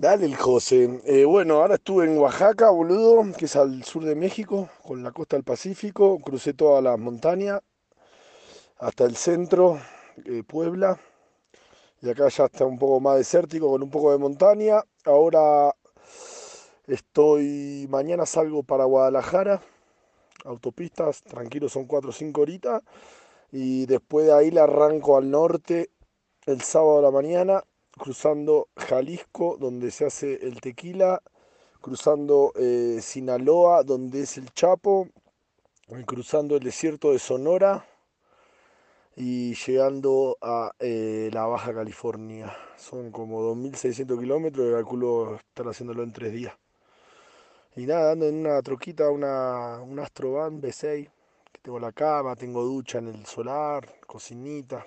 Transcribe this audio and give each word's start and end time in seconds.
Dale 0.00 0.24
el 0.24 0.34
José. 0.34 1.02
Eh, 1.04 1.26
bueno, 1.26 1.56
ahora 1.56 1.74
estuve 1.74 2.06
en 2.06 2.16
Oaxaca, 2.16 2.70
boludo, 2.70 3.22
que 3.36 3.44
es 3.44 3.54
al 3.54 3.84
sur 3.84 4.02
de 4.02 4.14
México, 4.14 4.70
con 4.82 5.02
la 5.02 5.12
costa 5.12 5.36
del 5.36 5.44
Pacífico. 5.44 6.18
Crucé 6.20 6.54
todas 6.54 6.82
las 6.82 6.98
montañas 6.98 7.60
hasta 8.78 9.04
el 9.04 9.14
centro, 9.14 9.78
eh, 10.24 10.42
Puebla. 10.42 10.98
Y 12.00 12.08
acá 12.08 12.28
ya 12.28 12.46
está 12.46 12.64
un 12.64 12.78
poco 12.78 12.98
más 13.00 13.18
desértico, 13.18 13.68
con 13.68 13.82
un 13.82 13.90
poco 13.90 14.10
de 14.12 14.16
montaña. 14.16 14.82
Ahora 15.04 15.76
estoy, 16.86 17.86
mañana 17.90 18.24
salgo 18.24 18.62
para 18.62 18.84
Guadalajara, 18.84 19.60
autopistas, 20.46 21.22
tranquilo, 21.24 21.68
son 21.68 21.84
4 21.84 22.08
o 22.08 22.12
5 22.14 22.40
horitas. 22.40 22.82
Y 23.52 23.84
después 23.84 24.24
de 24.24 24.32
ahí 24.32 24.50
le 24.50 24.60
arranco 24.60 25.18
al 25.18 25.30
norte 25.30 25.90
el 26.46 26.62
sábado 26.62 27.00
a 27.00 27.02
la 27.02 27.10
mañana 27.10 27.64
cruzando 28.00 28.68
Jalisco, 28.76 29.58
donde 29.60 29.90
se 29.90 30.06
hace 30.06 30.46
el 30.46 30.60
tequila, 30.60 31.22
cruzando 31.80 32.52
eh, 32.56 32.98
Sinaloa, 33.02 33.82
donde 33.84 34.22
es 34.22 34.38
el 34.38 34.50
Chapo, 34.54 35.08
cruzando 36.06 36.56
el 36.56 36.62
desierto 36.62 37.12
de 37.12 37.18
Sonora 37.18 37.84
y 39.16 39.54
llegando 39.54 40.38
a 40.40 40.72
eh, 40.78 41.28
la 41.32 41.44
Baja 41.46 41.74
California. 41.74 42.56
Son 42.78 43.10
como 43.10 43.42
2.600 43.54 44.18
kilómetros 44.18 44.72
calculo 44.72 45.36
estar 45.36 45.68
haciéndolo 45.68 46.02
en 46.02 46.12
tres 46.12 46.32
días. 46.32 46.54
Y 47.76 47.86
nada, 47.86 48.12
ando 48.12 48.26
en 48.26 48.36
una 48.36 48.62
troquita, 48.62 49.10
una, 49.10 49.80
un 49.82 49.98
Astrovan 49.98 50.60
B6, 50.60 51.04
que 51.52 51.60
tengo 51.62 51.78
la 51.78 51.92
cama, 51.92 52.34
tengo 52.34 52.64
ducha 52.64 52.98
en 52.98 53.08
el 53.08 53.26
solar, 53.26 53.86
cocinita, 54.06 54.84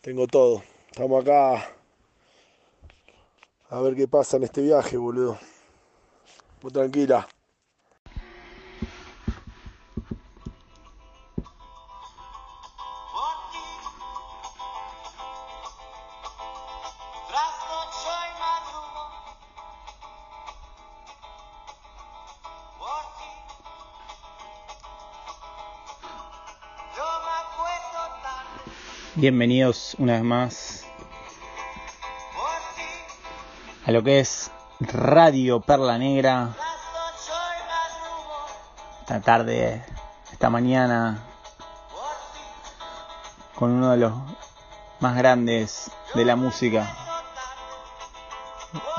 tengo 0.00 0.26
todo. 0.26 0.62
Estamos 0.90 1.22
acá 1.22 1.77
a 3.70 3.80
ver 3.80 3.94
qué 3.94 4.08
pasa 4.08 4.36
en 4.36 4.44
este 4.44 4.62
viaje, 4.62 4.96
boludo. 4.96 5.38
Muy 6.62 6.72
tranquila. 6.72 7.28
Bienvenidos 29.14 29.96
una 29.98 30.12
vez 30.12 30.22
más 30.22 30.87
a 33.88 33.90
lo 33.90 34.02
que 34.02 34.20
es 34.20 34.50
Radio 34.80 35.60
Perla 35.60 35.96
Negra. 35.96 36.50
Esta 39.00 39.22
tarde, 39.22 39.82
esta 40.30 40.50
mañana, 40.50 41.24
con 43.54 43.70
uno 43.70 43.92
de 43.92 43.96
los 43.96 44.12
más 45.00 45.16
grandes 45.16 45.90
de 46.14 46.24
la 46.26 46.36
música. 46.36 46.94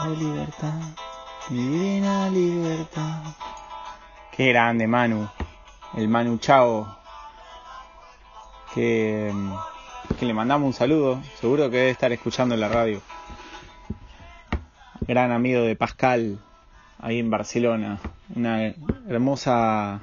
De 0.05 0.17
libertad, 0.17 0.73
divina 1.49 2.27
libertad. 2.29 3.21
Qué 4.31 4.47
grande 4.47 4.87
Manu, 4.87 5.29
el 5.97 6.07
Manu 6.07 6.39
Chao. 6.39 6.97
Que, 8.73 9.31
que 10.19 10.25
le 10.25 10.33
mandamos 10.33 10.65
un 10.65 10.73
saludo, 10.73 11.21
seguro 11.39 11.69
que 11.69 11.77
debe 11.77 11.89
estar 11.91 12.11
escuchando 12.11 12.55
en 12.55 12.61
la 12.61 12.69
radio 12.69 12.99
gran 15.09 15.31
amigo 15.31 15.63
de 15.63 15.75
Pascal, 15.75 16.37
ahí 16.99 17.17
en 17.17 17.31
Barcelona. 17.31 17.99
Una 18.35 18.75
hermosa 19.07 20.01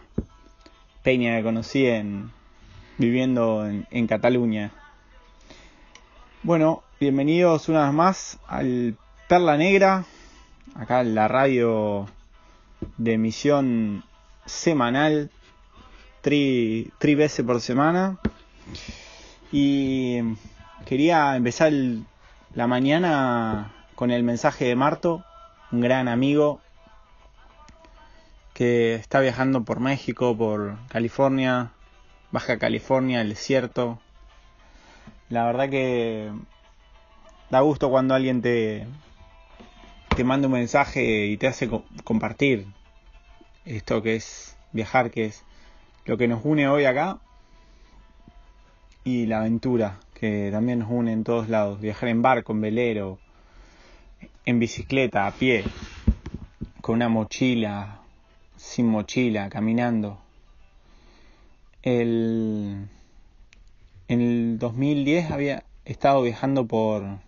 peña 1.04 1.36
que 1.36 1.44
conocí 1.44 1.86
en, 1.86 2.32
viviendo 2.98 3.68
en, 3.68 4.06
Cataluña. 4.08 4.72
Bueno, 6.42 6.82
bienvenidos 6.98 7.68
una 7.68 7.84
vez 7.84 7.92
más 7.92 8.38
al 8.48 8.96
Perla 9.28 9.56
Negra, 9.56 10.04
acá 10.74 11.02
en 11.02 11.14
la 11.14 11.28
radio 11.28 12.08
de 12.98 13.12
emisión 13.12 14.02
semanal, 14.44 15.30
tri 16.20 16.90
veces 17.00 17.46
por 17.46 17.60
semana. 17.60 18.18
Y 19.52 20.18
quería 20.84 21.36
empezar 21.36 21.72
la 22.56 22.66
mañana 22.66 23.70
con 23.96 24.10
el 24.10 24.22
mensaje 24.22 24.66
de 24.66 24.76
Marto, 24.76 25.24
un 25.72 25.80
gran 25.80 26.06
amigo 26.06 26.60
que 28.52 28.94
está 28.94 29.20
viajando 29.20 29.64
por 29.64 29.80
México, 29.80 30.36
por 30.36 30.76
California, 30.88 31.72
Baja 32.30 32.58
California, 32.58 33.22
el 33.22 33.30
desierto. 33.30 33.98
La 35.30 35.44
verdad 35.46 35.70
que 35.70 36.30
da 37.50 37.60
gusto 37.60 37.88
cuando 37.88 38.14
alguien 38.14 38.42
te, 38.42 38.86
te 40.14 40.24
manda 40.24 40.46
un 40.46 40.52
mensaje 40.52 41.26
y 41.26 41.38
te 41.38 41.48
hace 41.48 41.68
compartir 42.04 42.66
esto 43.64 44.02
que 44.02 44.16
es 44.16 44.58
viajar, 44.72 45.10
que 45.10 45.24
es 45.24 45.42
lo 46.04 46.18
que 46.18 46.28
nos 46.28 46.44
une 46.44 46.68
hoy 46.68 46.84
acá, 46.84 47.18
y 49.04 49.24
la 49.26 49.38
aventura, 49.38 50.00
que 50.12 50.50
también 50.52 50.80
nos 50.80 50.90
une 50.90 51.12
en 51.12 51.24
todos 51.24 51.48
lados, 51.48 51.80
viajar 51.80 52.10
en 52.10 52.22
barco, 52.22 52.52
en 52.52 52.60
velero, 52.60 53.18
en 54.46 54.60
bicicleta, 54.60 55.26
a 55.26 55.32
pie, 55.32 55.64
con 56.80 56.94
una 56.94 57.08
mochila, 57.08 58.00
sin 58.56 58.86
mochila, 58.86 59.50
caminando. 59.50 60.20
El, 61.82 62.88
en 64.06 64.20
el 64.20 64.58
2010 64.58 65.32
había 65.32 65.64
estado 65.84 66.22
viajando 66.22 66.66
por, 66.66 67.18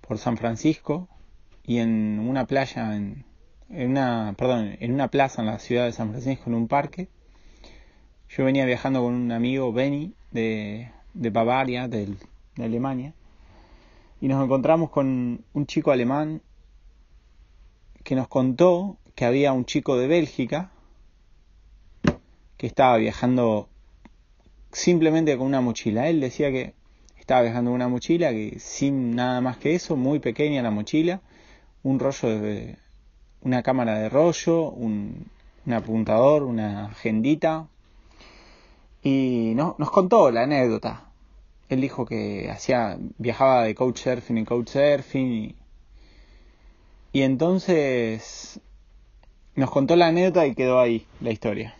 por 0.00 0.16
San 0.16 0.38
Francisco 0.38 1.06
y 1.66 1.78
en 1.78 2.18
una 2.18 2.46
playa, 2.46 2.96
en, 2.96 3.26
una, 3.68 4.34
perdón, 4.38 4.78
en 4.80 4.94
una 4.94 5.08
plaza 5.08 5.42
en 5.42 5.48
la 5.48 5.58
ciudad 5.58 5.84
de 5.84 5.92
San 5.92 6.10
Francisco, 6.10 6.44
en 6.46 6.54
un 6.54 6.66
parque. 6.66 7.08
Yo 8.30 8.44
venía 8.44 8.64
viajando 8.64 9.02
con 9.02 9.12
un 9.12 9.32
amigo, 9.32 9.70
Benny, 9.70 10.14
de, 10.30 10.90
de 11.12 11.30
Bavaria, 11.30 11.88
de 11.88 12.16
Alemania 12.56 13.12
y 14.20 14.28
nos 14.28 14.44
encontramos 14.44 14.90
con 14.90 15.44
un 15.52 15.66
chico 15.66 15.90
alemán 15.90 16.42
que 18.04 18.14
nos 18.14 18.28
contó 18.28 18.98
que 19.14 19.24
había 19.24 19.52
un 19.52 19.64
chico 19.64 19.96
de 19.96 20.06
Bélgica 20.06 20.70
que 22.56 22.66
estaba 22.66 22.98
viajando 22.98 23.68
simplemente 24.72 25.36
con 25.36 25.46
una 25.46 25.62
mochila. 25.62 26.08
Él 26.08 26.20
decía 26.20 26.50
que 26.50 26.74
estaba 27.18 27.42
viajando 27.42 27.70
con 27.70 27.76
una 27.76 27.88
mochila 27.88 28.30
que 28.30 28.58
sin 28.58 29.16
nada 29.16 29.40
más 29.40 29.56
que 29.56 29.74
eso, 29.74 29.96
muy 29.96 30.18
pequeña 30.18 30.62
la 30.62 30.70
mochila, 30.70 31.22
un 31.82 31.98
rollo 31.98 32.28
de 32.40 32.76
una 33.42 33.62
cámara 33.62 33.98
de 33.98 34.10
rollo, 34.10 34.70
un, 34.70 35.30
apuntador, 35.72 36.42
una 36.42 36.86
agendita 36.86 37.68
y 39.02 39.52
no, 39.54 39.76
nos 39.78 39.90
contó 39.90 40.30
la 40.30 40.42
anécdota 40.42 41.09
él 41.70 41.80
dijo 41.80 42.04
que 42.04 42.50
hacía 42.50 42.98
viajaba 43.16 43.62
de 43.62 43.76
coach 43.76 44.00
surfing 44.02 44.38
en 44.38 44.44
coach 44.44 44.70
surfing 44.70 45.54
y, 47.12 47.22
entonces 47.22 48.60
nos 49.54 49.70
contó 49.70 49.94
la 49.94 50.08
anécdota 50.08 50.46
y 50.46 50.54
quedó 50.54 50.80
ahí 50.80 51.06
la 51.20 51.30
historia. 51.30 51.74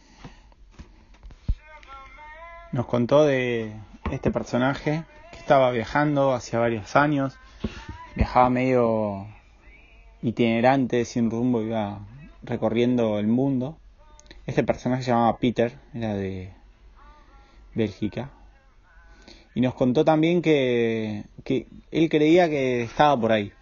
Nos 2.73 2.87
contó 2.87 3.25
de 3.25 3.73
este 4.13 4.31
personaje 4.31 5.03
que 5.33 5.39
estaba 5.39 5.73
viajando 5.73 6.35
hace 6.35 6.57
varios 6.57 6.95
años, 6.95 7.37
viajaba 8.15 8.49
medio 8.49 9.27
itinerante, 10.23 11.05
sin 11.05 11.31
rumbo, 11.31 11.63
iba 11.63 11.99
recorriendo 12.45 13.19
el 13.19 13.27
mundo. 13.27 13.77
Este 14.47 14.63
personaje 14.63 15.03
se 15.03 15.11
llamaba 15.11 15.39
Peter, 15.39 15.77
era 15.95 16.15
de 16.15 16.53
Bélgica 17.75 18.31
y 19.55 19.61
nos 19.61 19.75
contó 19.75 20.05
también 20.05 20.43
que, 20.43 21.25
que 21.45 21.67
él 21.91 22.09
creía 22.09 22.49
que 22.49 22.83
estaba 22.83 23.21
por 23.21 23.33
ahí. 23.33 23.53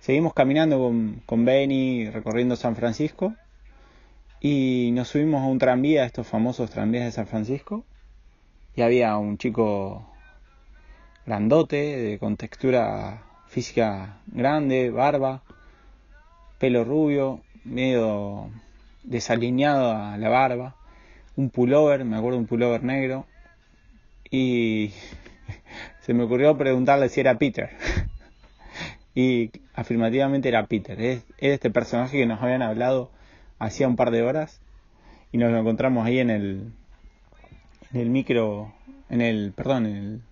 Seguimos 0.00 0.34
caminando 0.34 0.78
con, 0.78 1.22
con 1.26 1.44
Benny 1.44 2.10
recorriendo 2.10 2.56
San 2.56 2.76
Francisco 2.76 3.34
y 4.46 4.90
nos 4.92 5.08
subimos 5.08 5.42
a 5.42 5.46
un 5.46 5.58
tranvía, 5.58 6.04
estos 6.04 6.26
famosos 6.26 6.70
tranvías 6.70 7.06
de 7.06 7.12
San 7.12 7.26
Francisco, 7.26 7.82
y 8.76 8.82
había 8.82 9.16
un 9.16 9.38
chico 9.38 10.06
grandote, 11.24 11.76
de, 11.76 12.18
con 12.18 12.36
textura 12.36 13.22
física 13.46 14.18
grande, 14.26 14.90
barba, 14.90 15.42
pelo 16.58 16.84
rubio, 16.84 17.40
medio 17.64 18.50
desalineado 19.02 19.92
a 19.92 20.18
la 20.18 20.28
barba, 20.28 20.76
un 21.36 21.48
pullover, 21.48 22.04
me 22.04 22.18
acuerdo 22.18 22.38
un 22.38 22.46
pullover 22.46 22.82
negro, 22.82 23.24
y 24.34 24.92
se 26.00 26.12
me 26.12 26.24
ocurrió 26.24 26.58
preguntarle 26.58 27.08
si 27.08 27.20
era 27.20 27.38
Peter. 27.38 27.70
Y 29.16 29.52
afirmativamente 29.74 30.48
era 30.48 30.66
Peter. 30.66 31.00
Es, 31.00 31.22
este 31.38 31.70
personaje 31.70 32.18
que 32.18 32.26
nos 32.26 32.42
habían 32.42 32.62
hablado 32.62 33.12
hacía 33.60 33.86
un 33.86 33.94
par 33.94 34.10
de 34.10 34.22
horas 34.22 34.60
y 35.30 35.38
nos 35.38 35.52
lo 35.52 35.58
encontramos 35.60 36.04
ahí 36.04 36.18
en 36.18 36.30
el, 36.30 36.72
en 37.92 38.00
el 38.00 38.10
micro, 38.10 38.74
en 39.08 39.20
el, 39.20 39.52
perdón, 39.52 39.86
en 39.86 39.96
el 39.96 40.22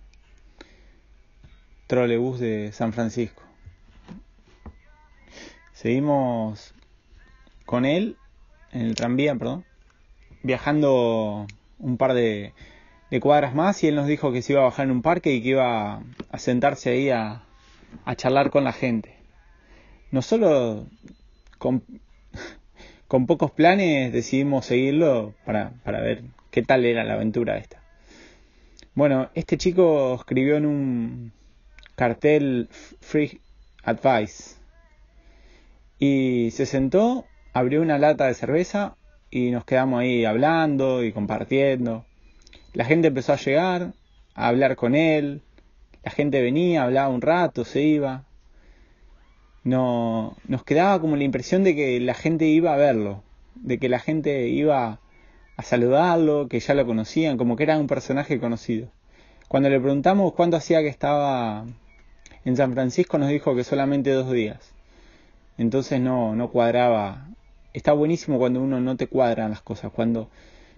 trolebús 1.87 2.41
de 2.41 2.73
San 2.73 2.91
Francisco. 2.91 3.41
Seguimos 5.71 6.73
con 7.65 7.85
él 7.85 8.17
en 8.73 8.81
el 8.81 8.95
tranvía, 8.95 9.33
perdón, 9.35 9.63
viajando 10.41 11.47
un 11.79 11.95
par 11.95 12.13
de, 12.13 12.53
de 13.09 13.19
cuadras 13.19 13.53
más 13.55 13.83
y 13.83 13.87
él 13.87 13.95
nos 13.95 14.07
dijo 14.07 14.31
que 14.31 14.41
se 14.41 14.53
iba 14.53 14.61
a 14.61 14.65
bajar 14.65 14.85
en 14.85 14.91
un 14.91 15.01
parque 15.01 15.33
y 15.33 15.41
que 15.41 15.49
iba 15.49 16.01
a 16.29 16.37
sentarse 16.37 16.89
ahí 16.89 17.09
a, 17.09 17.43
a 18.05 18.15
charlar 18.15 18.49
con 18.49 18.63
la 18.63 18.73
gente. 18.73 19.17
No 20.11 20.21
solo 20.21 20.87
con, 21.57 21.83
con 23.07 23.25
pocos 23.25 23.51
planes 23.51 24.11
decidimos 24.11 24.65
seguirlo 24.65 25.33
para, 25.45 25.71
para 25.83 26.01
ver 26.01 26.23
qué 26.51 26.61
tal 26.61 26.85
era 26.85 27.03
la 27.03 27.13
aventura 27.13 27.57
esta. 27.57 27.81
Bueno, 28.95 29.29
este 29.33 29.57
chico 29.57 30.15
escribió 30.15 30.55
en 30.55 30.65
un 30.67 31.33
cartel 31.95 32.69
Free 33.01 33.41
Advice 33.83 34.55
y 35.97 36.51
se 36.51 36.65
sentó, 36.65 37.25
abrió 37.53 37.81
una 37.81 37.97
lata 37.97 38.27
de 38.27 38.33
cerveza 38.35 38.97
y 39.31 39.49
nos 39.49 39.65
quedamos 39.65 40.01
ahí 40.01 40.25
hablando 40.25 41.03
y 41.03 41.11
compartiendo. 41.11 42.05
La 42.73 42.85
gente 42.85 43.09
empezó 43.09 43.33
a 43.33 43.37
llegar, 43.37 43.93
a 44.33 44.47
hablar 44.47 44.75
con 44.75 44.95
él, 44.95 45.41
la 46.03 46.11
gente 46.11 46.41
venía, 46.41 46.83
hablaba 46.83 47.09
un 47.09 47.21
rato, 47.21 47.65
se 47.65 47.81
iba. 47.81 48.25
No, 49.63 50.35
nos 50.47 50.63
quedaba 50.63 50.99
como 50.99 51.15
la 51.15 51.23
impresión 51.23 51.63
de 51.63 51.75
que 51.75 51.99
la 51.99 52.15
gente 52.15 52.45
iba 52.45 52.73
a 52.73 52.77
verlo, 52.77 53.23
de 53.55 53.77
que 53.77 53.89
la 53.89 53.99
gente 53.99 54.47
iba 54.47 54.99
a 55.55 55.63
saludarlo, 55.63 56.47
que 56.49 56.59
ya 56.59 56.73
lo 56.73 56.85
conocían, 56.85 57.37
como 57.37 57.55
que 57.55 57.63
era 57.63 57.77
un 57.77 57.87
personaje 57.87 58.39
conocido. 58.39 58.89
Cuando 59.47 59.69
le 59.69 59.79
preguntamos 59.79 60.33
cuánto 60.33 60.57
hacía 60.57 60.81
que 60.81 60.87
estaba 60.87 61.65
en 62.43 62.57
San 62.57 62.73
Francisco, 62.73 63.19
nos 63.19 63.29
dijo 63.29 63.55
que 63.55 63.63
solamente 63.63 64.11
dos 64.11 64.31
días. 64.31 64.73
Entonces 65.59 66.01
no, 66.01 66.35
no 66.35 66.49
cuadraba. 66.49 67.27
Está 67.73 67.93
buenísimo 67.93 68.39
cuando 68.39 68.61
uno 68.61 68.81
no 68.81 68.97
te 68.97 69.07
cuadran 69.07 69.51
las 69.51 69.61
cosas, 69.61 69.91
cuando 69.91 70.29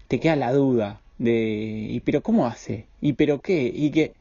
te 0.10 0.20
queda 0.20 0.36
la 0.36 0.52
duda 0.52 1.00
de 1.18 1.88
¿y 1.90 2.00
pero 2.02 2.22
cómo 2.22 2.46
hace? 2.46 2.88
¿y 3.02 3.14
pero 3.14 3.42
qué? 3.42 3.72
¿y 3.74 3.92
qué? 3.92 4.14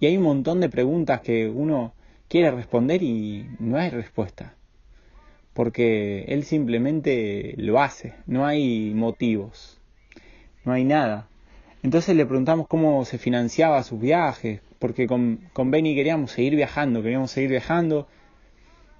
Y 0.00 0.06
hay 0.06 0.16
un 0.16 0.24
montón 0.24 0.60
de 0.60 0.68
preguntas 0.68 1.20
que 1.20 1.48
uno 1.48 1.92
quiere 2.28 2.50
responder 2.50 3.02
y 3.02 3.46
no 3.58 3.76
hay 3.76 3.90
respuesta. 3.90 4.54
Porque 5.54 6.24
él 6.28 6.44
simplemente 6.44 7.54
lo 7.58 7.80
hace, 7.80 8.14
no 8.26 8.46
hay 8.46 8.92
motivos, 8.94 9.78
no 10.64 10.72
hay 10.72 10.84
nada. 10.84 11.28
Entonces 11.82 12.16
le 12.16 12.26
preguntamos 12.26 12.68
cómo 12.68 13.04
se 13.04 13.18
financiaba 13.18 13.82
sus 13.82 14.00
viajes, 14.00 14.60
porque 14.78 15.06
con, 15.06 15.40
con 15.52 15.70
Benny 15.70 15.94
queríamos 15.94 16.32
seguir 16.32 16.56
viajando, 16.56 17.02
queríamos 17.02 17.30
seguir 17.30 17.50
viajando. 17.50 18.08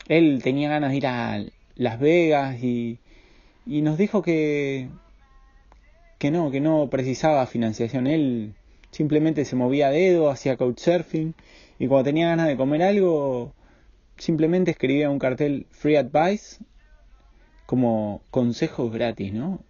Él 0.09 0.41
tenía 0.43 0.69
ganas 0.69 0.91
de 0.91 0.97
ir 0.99 1.07
a 1.07 1.43
Las 1.75 1.99
Vegas 1.99 2.63
y, 2.63 2.99
y 3.67 3.83
nos 3.83 3.97
dijo 3.99 4.23
que, 4.23 4.89
que 6.23 6.31
no, 6.31 6.53
que 6.53 6.61
no 6.61 6.89
precisaba 6.89 7.45
financiación. 7.49 8.07
Él 8.07 8.55
simplemente 8.93 9.45
se 9.45 9.57
movía 9.57 9.91
dedo, 9.91 10.31
hacía 10.31 10.57
couchsurfing 10.57 11.35
y 11.81 11.89
cuando 11.89 12.05
tenía 12.05 12.29
ganas 12.29 12.47
de 12.47 12.57
comer 12.57 12.85
algo, 12.85 13.53
simplemente 14.19 14.71
escribía 14.71 15.11
un 15.11 15.19
cartel 15.19 15.67
Free 15.73 15.97
Advice 15.97 16.65
como 17.67 18.23
consejos 18.31 18.93
gratis, 18.93 19.33
¿no? 19.33 19.65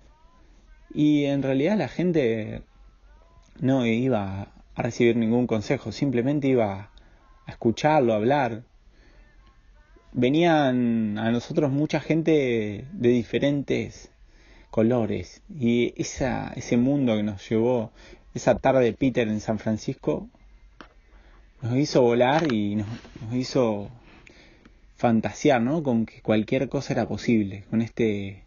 Y 0.93 1.25
en 1.25 1.43
realidad 1.43 1.78
la 1.78 1.88
gente 1.88 2.60
no 3.58 3.87
iba 3.87 4.52
a 4.75 4.82
recibir 4.82 5.16
ningún 5.16 5.46
consejo, 5.46 5.90
simplemente 5.90 6.49
iba 6.49 6.90
a 7.46 7.50
escucharlo, 7.50 8.12
a 8.12 8.16
hablar. 8.16 8.64
Venían 10.12 11.16
a 11.16 11.31
nosotros 11.31 11.72
mucha 11.72 11.99
gente 11.99 12.84
de 12.93 13.08
diferentes 13.08 14.12
colores 14.72 15.42
y 15.54 15.92
esa, 16.00 16.50
ese 16.56 16.78
mundo 16.78 17.14
que 17.14 17.22
nos 17.22 17.46
llevó 17.46 17.92
esa 18.32 18.56
tarde 18.56 18.94
Peter 18.94 19.28
en 19.28 19.40
San 19.40 19.58
Francisco 19.58 20.28
nos 21.60 21.76
hizo 21.76 22.00
volar 22.00 22.50
y 22.50 22.76
nos, 22.76 22.88
hizo 23.34 23.90
fantasear, 24.96 25.60
¿no? 25.60 25.82
Con 25.82 26.06
que 26.06 26.22
cualquier 26.22 26.70
cosa 26.70 26.94
era 26.94 27.06
posible, 27.06 27.64
con 27.69 27.82
este 27.82 28.44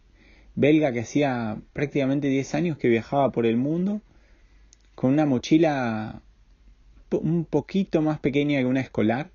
belga 0.56 0.90
que 0.90 1.00
hacía 1.00 1.58
prácticamente 1.72 2.26
10 2.26 2.54
años 2.56 2.76
que 2.76 2.88
viajaba 2.88 3.30
por 3.30 3.46
el 3.46 3.56
mundo 3.56 4.00
con 4.96 5.12
una 5.12 5.26
mochila 5.26 6.22
un 7.12 7.44
poquito 7.44 8.02
más 8.02 8.18
pequeña 8.18 8.58
que 8.58 8.64
una 8.64 8.80
escolar 8.80 9.30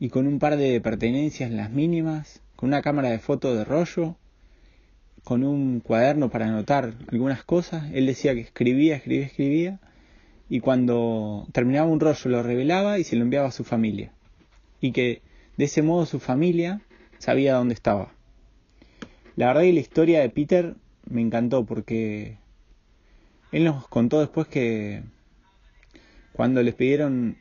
y 0.00 0.08
con 0.08 0.26
un 0.26 0.38
par 0.38 0.56
de 0.56 0.80
pertenencias 0.80 1.50
las 1.50 1.70
mínimas, 1.70 2.40
con 2.56 2.68
una 2.68 2.80
cámara 2.80 3.10
de 3.10 3.18
foto 3.18 3.54
de 3.54 3.66
rollo, 3.66 4.16
con 5.24 5.44
un 5.44 5.80
cuaderno 5.80 6.30
para 6.30 6.48
anotar 6.48 6.94
algunas 7.10 7.44
cosas. 7.44 7.90
Él 7.92 8.06
decía 8.06 8.34
que 8.34 8.40
escribía, 8.40 8.96
escribía, 8.96 9.26
escribía 9.26 9.80
y 10.48 10.60
cuando 10.60 11.46
terminaba 11.52 11.88
un 11.88 12.00
rollo 12.00 12.30
lo 12.30 12.42
revelaba 12.42 12.98
y 12.98 13.04
se 13.04 13.16
lo 13.16 13.22
enviaba 13.22 13.48
a 13.48 13.52
su 13.52 13.64
familia. 13.64 14.12
Y 14.80 14.92
que 14.92 15.22
de 15.56 15.64
ese 15.64 15.82
modo 15.82 16.06
su 16.06 16.20
familia 16.20 16.80
sabía 17.18 17.54
dónde 17.54 17.74
estaba. 17.74 18.12
La 19.36 19.46
verdad 19.46 19.62
que 19.62 19.72
la 19.72 19.80
historia 19.80 20.20
de 20.20 20.28
Peter 20.28 20.74
me 21.08 21.22
encantó 21.22 21.64
porque 21.64 22.36
él 23.50 23.64
nos 23.64 23.88
contó 23.88 24.20
después 24.20 24.46
que 24.48 25.02
cuando 26.32 26.62
les 26.62 26.74
pidieron 26.74 27.38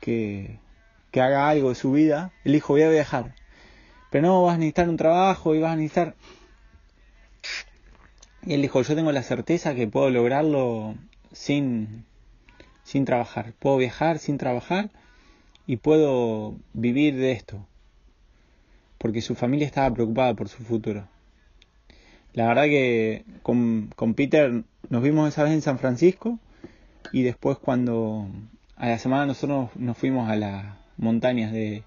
que, 0.00 0.58
que 1.10 1.20
haga 1.20 1.48
algo 1.48 1.68
de 1.68 1.74
su 1.74 1.92
vida, 1.92 2.32
él 2.44 2.52
dijo 2.52 2.72
voy 2.72 2.82
a 2.82 2.90
viajar. 2.90 3.34
Pero 4.10 4.28
no, 4.28 4.42
vas 4.42 4.54
a 4.54 4.58
necesitar 4.58 4.88
un 4.88 4.96
trabajo 4.96 5.54
y 5.54 5.60
vas 5.60 5.72
a 5.72 5.76
necesitar... 5.76 6.14
Y 8.46 8.52
él 8.52 8.62
dijo, 8.62 8.82
yo 8.82 8.94
tengo 8.94 9.10
la 9.12 9.22
certeza 9.22 9.74
que 9.74 9.86
puedo 9.86 10.10
lograrlo 10.10 10.94
sin, 11.32 12.04
sin 12.82 13.04
trabajar. 13.06 13.54
Puedo 13.58 13.78
viajar 13.78 14.18
sin 14.18 14.36
trabajar 14.36 14.90
y 15.66 15.76
puedo 15.76 16.56
vivir 16.74 17.16
de 17.16 17.32
esto. 17.32 17.66
Porque 18.98 19.22
su 19.22 19.34
familia 19.34 19.66
estaba 19.66 19.94
preocupada 19.94 20.34
por 20.34 20.48
su 20.48 20.62
futuro. 20.62 21.08
La 22.34 22.46
verdad 22.46 22.64
que 22.64 23.24
con, 23.42 23.90
con 23.96 24.14
Peter 24.14 24.64
nos 24.90 25.02
vimos 25.02 25.28
esa 25.28 25.44
vez 25.44 25.52
en 25.52 25.62
San 25.62 25.78
Francisco 25.78 26.38
y 27.12 27.22
después 27.22 27.58
cuando 27.58 28.26
a 28.76 28.88
la 28.88 28.98
semana 28.98 29.26
nosotros 29.26 29.70
nos 29.76 29.96
fuimos 29.96 30.28
a 30.28 30.36
las 30.36 30.64
montañas 30.96 31.52
de, 31.52 31.84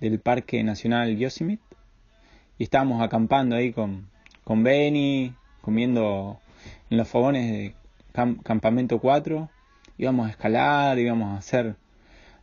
del 0.00 0.20
Parque 0.20 0.62
Nacional 0.62 1.16
Yosemite 1.16 1.62
y 2.58 2.64
estábamos 2.64 3.02
acampando 3.02 3.56
ahí 3.56 3.72
con, 3.72 4.08
con 4.44 4.62
Benny, 4.62 5.34
comiendo 5.66 6.38
en 6.90 6.96
los 6.96 7.08
fogones 7.08 7.50
de 7.50 7.74
Campamento 8.44 9.00
4, 9.00 9.50
íbamos 9.98 10.28
a 10.28 10.30
escalar, 10.30 10.96
íbamos 10.96 11.34
a 11.34 11.38
hacer 11.38 11.74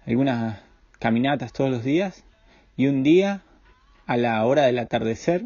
algunas 0.05 0.59
caminatas 0.99 1.53
todos 1.53 1.71
los 1.71 1.85
días 1.85 2.25
y 2.75 2.87
un 2.87 3.01
día 3.01 3.41
a 4.07 4.17
la 4.17 4.45
hora 4.45 4.63
del 4.63 4.77
atardecer 4.77 5.45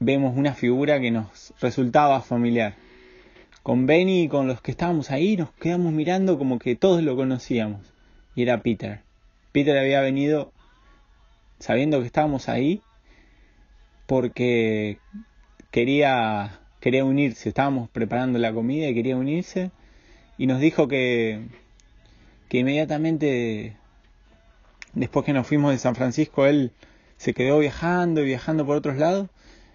vemos 0.00 0.36
una 0.36 0.52
figura 0.52 0.98
que 0.98 1.12
nos 1.12 1.54
resultaba 1.60 2.22
familiar. 2.22 2.74
Con 3.62 3.86
Benny 3.86 4.24
y 4.24 4.28
con 4.28 4.48
los 4.48 4.60
que 4.60 4.72
estábamos 4.72 5.12
ahí 5.12 5.36
nos 5.36 5.52
quedamos 5.52 5.92
mirando 5.92 6.38
como 6.38 6.58
que 6.58 6.74
todos 6.74 7.04
lo 7.04 7.14
conocíamos. 7.14 7.92
Y 8.34 8.42
era 8.42 8.62
Peter. 8.62 9.02
Peter 9.52 9.78
había 9.78 10.00
venido 10.00 10.50
sabiendo 11.60 12.00
que 12.00 12.06
estábamos 12.06 12.48
ahí 12.48 12.82
porque 14.08 14.98
quería, 15.70 16.60
quería 16.80 17.04
unirse. 17.04 17.48
Estábamos 17.48 17.88
preparando 17.90 18.38
la 18.38 18.52
comida 18.52 18.88
y 18.88 18.94
quería 18.94 19.16
unirse. 19.16 19.70
Y 20.36 20.46
nos 20.46 20.60
dijo 20.60 20.88
que, 20.88 21.46
que 22.48 22.58
inmediatamente 22.58 23.76
después 24.94 25.24
que 25.24 25.32
nos 25.32 25.46
fuimos 25.46 25.72
de 25.72 25.78
San 25.78 25.94
Francisco, 25.94 26.46
él 26.46 26.72
se 27.16 27.34
quedó 27.34 27.58
viajando 27.58 28.22
y 28.22 28.26
viajando 28.26 28.64
por 28.66 28.76
otros 28.76 28.96
lados 28.96 29.28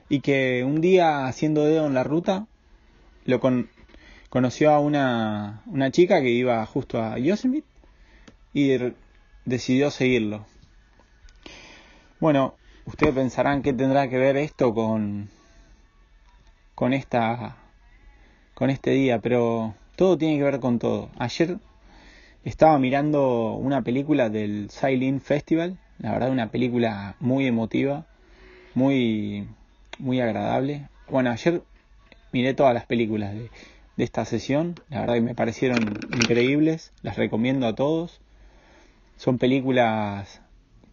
y 0.09 0.21
que 0.21 0.63
un 0.63 0.81
día 0.81 1.25
haciendo 1.27 1.65
dedo 1.65 1.87
en 1.87 1.93
la 1.93 2.03
ruta 2.03 2.47
lo 3.25 3.39
conoció 4.29 4.71
a 4.71 4.79
una, 4.79 5.63
una 5.65 5.91
chica 5.91 6.21
que 6.21 6.29
iba 6.29 6.65
justo 6.65 7.01
a 7.01 7.17
Yosemite 7.17 7.67
y 8.53 8.77
decidió 9.45 9.91
seguirlo. 9.91 10.45
Bueno, 12.19 12.55
ustedes 12.85 13.13
pensarán 13.13 13.61
qué 13.61 13.73
tendrá 13.73 14.09
que 14.09 14.17
ver 14.17 14.37
esto 14.37 14.73
con 14.73 15.29
con 16.75 16.93
esta 16.93 17.57
con 18.53 18.69
este 18.69 18.91
día, 18.91 19.19
pero 19.19 19.73
todo 19.95 20.17
tiene 20.17 20.37
que 20.37 20.43
ver 20.43 20.59
con 20.59 20.79
todo. 20.79 21.09
Ayer 21.17 21.57
estaba 22.43 22.77
mirando 22.79 23.53
una 23.53 23.81
película 23.81 24.29
del 24.29 24.69
Sailing 24.69 25.21
Festival, 25.21 25.77
la 25.99 26.11
verdad 26.11 26.29
una 26.31 26.51
película 26.51 27.15
muy 27.19 27.47
emotiva, 27.47 28.05
muy, 28.73 29.47
muy 29.99 30.19
agradable. 30.21 30.87
Bueno, 31.09 31.31
ayer 31.31 31.63
miré 32.31 32.53
todas 32.53 32.73
las 32.73 32.85
películas 32.85 33.33
de, 33.33 33.49
de 33.95 34.03
esta 34.03 34.25
sesión, 34.25 34.75
la 34.89 35.01
verdad 35.01 35.15
que 35.15 35.21
me 35.21 35.35
parecieron 35.35 35.99
increíbles, 36.09 36.93
las 37.01 37.17
recomiendo 37.17 37.67
a 37.67 37.75
todos. 37.75 38.21
Son 39.17 39.37
películas 39.37 40.41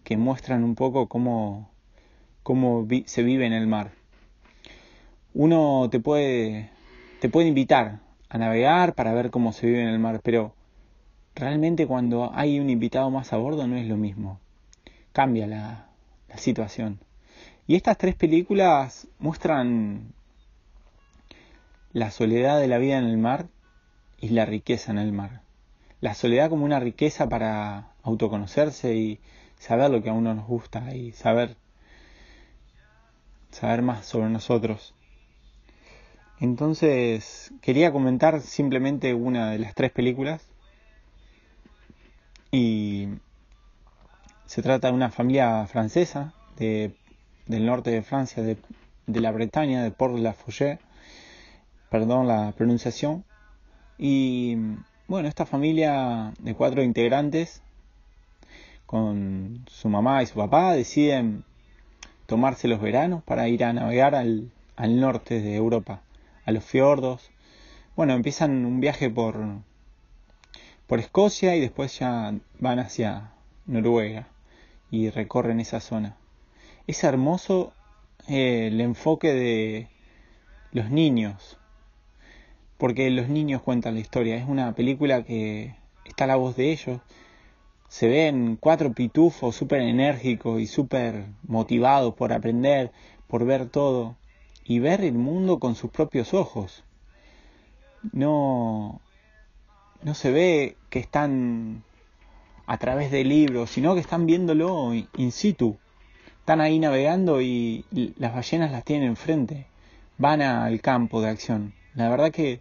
que 0.05 0.17
muestran 0.17 0.65
un 0.65 0.75
poco 0.75 1.09
cómo, 1.09 1.71
cómo 2.43 2.87
se 3.07 3.23
vive 3.23 3.47
en 3.47 3.53
el 3.53 3.67
mar. 3.67 4.00
Uno 5.35 5.89
te 5.91 6.01
puede, 6.01 6.71
te 7.21 7.29
puede 7.29 7.49
invitar 7.49 8.01
a 8.29 8.39
navegar 8.39 8.95
para 8.95 9.13
ver 9.13 9.31
cómo 9.31 9.53
se 9.53 9.67
vive 9.67 9.83
en 9.83 9.89
el 9.89 9.99
mar, 9.99 10.21
pero 10.23 10.55
realmente 11.35 11.87
cuando 11.87 12.33
hay 12.35 12.59
un 12.59 12.71
invitado 12.71 13.11
más 13.11 13.33
a 13.33 13.37
bordo 13.37 13.67
no 13.67 13.77
es 13.77 13.87
lo 13.87 13.97
mismo. 13.97 14.41
Cambia 15.13 15.47
la, 15.47 15.87
situación. 16.37 17.01
Y 17.67 17.75
estas 17.75 17.99
tres 17.99 18.15
películas 18.15 19.09
muestran 19.19 20.13
la 21.93 22.11
soledad 22.13 22.61
de 22.61 22.69
la 22.69 22.79
vida 22.79 22.99
en 22.99 23.05
el 23.05 23.19
mar 23.19 23.49
y 24.21 24.29
la 24.29 24.47
riqueza 24.47 24.93
en 24.93 24.99
el 24.99 25.13
mar. 25.13 25.43
La 26.01 26.15
soledad 26.15 26.51
como 26.51 26.65
una 26.65 26.81
riqueza 26.81 27.29
para 27.29 27.93
autoconocerse 28.03 28.95
y 28.95 29.21
saber 29.59 29.91
lo 29.91 30.03
que 30.03 30.11
a 30.11 30.13
uno 30.13 30.35
nos 30.35 30.47
gusta 30.47 30.95
y 30.95 31.13
saber 31.13 31.57
saber 33.51 33.83
más 33.83 34.07
sobre 34.07 34.29
nosotros. 34.29 34.95
Entonces, 36.41 37.53
quería 37.61 37.93
comentar 37.93 38.41
simplemente 38.41 39.13
una 39.13 39.51
de 39.51 39.59
las 39.59 39.75
tres 39.75 39.93
películas. 39.93 40.43
Y 42.51 43.09
se 44.47 44.63
trata 44.63 44.89
de 44.89 44.95
una 44.95 45.11
familia 45.11 45.67
francesa 45.67 46.35
de, 46.57 46.97
del 47.47 47.67
norte 47.67 47.91
de 47.91 48.03
Francia, 48.03 48.43
de, 48.43 48.57
la 49.07 49.33
Bretaña, 49.33 49.83
de 49.83 49.91
Port-la-Fougère, 49.91 50.79
perdón 51.91 52.27
la 52.27 52.53
pronunciación. 52.57 53.25
Y 53.99 54.57
bueno, 55.09 55.29
esta 55.29 55.45
familia 55.45 56.33
de 56.39 56.55
cuatro 56.55 56.83
integrantes, 56.83 57.63
con 58.87 59.65
su 59.69 59.89
mamá 59.89 60.23
y 60.23 60.27
su 60.27 60.37
papá, 60.37 60.73
deciden 60.73 61.45
tomarse 62.27 62.67
los 62.67 62.81
veranos 62.81 63.23
para 63.25 63.47
ir 63.49 63.63
a 63.63 63.73
navegar 63.73 64.15
al, 64.15 64.51
al 64.77 65.01
norte 65.01 65.43
de 65.43 65.55
Europa, 65.55 66.03
a 66.45 66.53
los 66.53 66.65
fiordos. 66.65 67.31
Bueno, 67.97 68.15
empiezan 68.15 68.65
un 68.65 68.81
viaje 68.81 69.11
por, 69.11 69.37
por 70.87 71.01
Escocia 71.01 71.57
y 71.57 71.61
después 71.61 71.99
ya 71.99 72.35
van 72.59 72.79
hacia 72.79 73.33
Noruega 73.67 74.29
y 74.91 75.11
recorren 75.11 75.61
esa 75.61 75.81
zona. 75.81 76.17
Es 76.87 77.05
hermoso 77.05 77.73
eh, 78.29 78.69
el 78.69 78.81
enfoque 78.81 79.33
de 79.33 79.89
los 80.73 80.91
niños, 80.91 81.59
porque 82.79 83.11
los 83.11 83.29
niños 83.29 83.63
cuentan 83.63 83.95
la 83.95 84.01
historia. 84.01 84.37
Es 84.37 84.49
una 84.49 84.75
película 84.75 85.23
que 85.23 85.75
está 86.05 86.27
la 86.27 86.37
voz 86.37 86.57
de 86.57 86.73
ellos. 86.73 87.01
Se 87.89 88.09
ven 88.09 88.57
cuatro 88.57 88.93
pitufos 88.93 89.57
súper 89.57 89.81
enérgicos 89.83 90.61
y 90.61 90.67
súper 90.67 91.27
motivados 91.43 92.15
por 92.15 92.33
aprender, 92.33 92.93
por 93.27 93.45
ver 93.45 93.69
todo 93.69 94.17
y 94.71 94.79
ver 94.79 95.01
el 95.01 95.15
mundo 95.15 95.59
con 95.59 95.75
sus 95.75 95.91
propios 95.91 96.33
ojos. 96.33 96.85
No, 98.13 99.01
no 100.05 100.15
se 100.15 100.31
ve 100.31 100.77
que 100.91 101.01
están 101.01 101.83
a 102.67 102.79
través 102.79 103.11
de 103.11 103.25
libros, 103.25 103.71
sino 103.71 103.95
que 103.95 104.01
están 104.01 104.27
viéndolo 104.27 104.95
in 104.95 105.33
situ. 105.33 105.77
Están 106.39 106.61
ahí 106.61 106.79
navegando 106.79 107.43
y 107.43 107.85
las 108.17 108.33
ballenas 108.33 108.71
las 108.71 108.85
tienen 108.85 109.09
enfrente. 109.09 109.67
Van 110.19 110.41
al 110.41 110.81
campo 110.81 111.21
de 111.21 111.31
acción. 111.31 111.75
La 111.97 112.09
verdad 112.09 112.31
que 112.31 112.61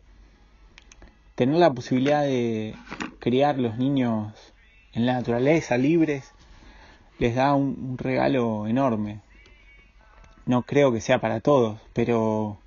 tener 1.36 1.58
la 1.58 1.72
posibilidad 1.72 2.24
de 2.24 2.74
criar 3.20 3.60
los 3.60 3.78
niños 3.78 4.34
en 4.94 5.06
la 5.06 5.14
naturaleza, 5.14 5.78
libres, 5.78 6.32
les 7.20 7.36
da 7.36 7.54
un, 7.54 8.00
regalo 8.00 8.66
enorme. 8.66 9.20
No 10.50 10.64
creo 10.64 10.92
que 10.92 11.00
sea 11.00 11.22
para 11.22 11.42
todos, 11.42 11.80
pero 11.94 12.58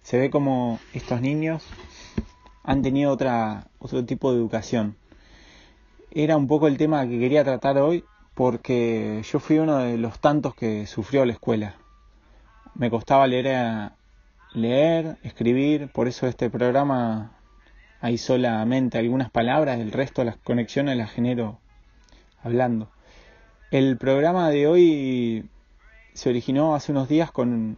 se 0.00 0.18
ve 0.18 0.30
como 0.30 0.80
estos 0.94 1.20
niños 1.20 1.66
han 2.64 2.80
tenido 2.80 3.12
otra, 3.12 3.66
otro 3.78 4.06
tipo 4.06 4.32
de 4.32 4.38
educación. 4.38 4.96
Era 6.10 6.38
un 6.38 6.46
poco 6.46 6.66
el 6.66 6.78
tema 6.78 7.06
que 7.06 7.18
quería 7.18 7.44
tratar 7.44 7.76
hoy 7.76 8.04
porque 8.32 9.20
yo 9.30 9.38
fui 9.38 9.58
uno 9.58 9.76
de 9.76 9.98
los 9.98 10.18
tantos 10.18 10.54
que 10.54 10.86
sufrió 10.86 11.26
la 11.26 11.34
escuela. 11.34 11.74
Me 12.74 12.88
costaba 12.88 13.26
leer, 13.26 13.90
leer, 14.54 15.18
escribir, 15.22 15.90
por 15.92 16.08
eso 16.08 16.26
este 16.26 16.48
programa 16.48 17.32
hay 18.00 18.16
solamente 18.16 18.96
algunas 18.96 19.30
palabras, 19.30 19.78
el 19.78 19.92
resto 19.92 20.24
las 20.24 20.38
conexiones 20.38 20.96
las 20.96 21.10
genero 21.10 21.58
hablando. 22.42 22.88
El 23.70 23.98
programa 23.98 24.48
de 24.48 24.66
hoy 24.66 25.50
se 26.16 26.30
originó 26.30 26.74
hace 26.74 26.92
unos 26.92 27.08
días 27.08 27.30
con 27.30 27.76